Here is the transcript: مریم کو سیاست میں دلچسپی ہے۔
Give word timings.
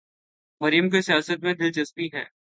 مریم 0.61 0.89
کو 0.89 1.01
سیاست 1.01 1.43
میں 1.43 1.53
دلچسپی 1.53 2.07
ہے۔ 2.13 2.23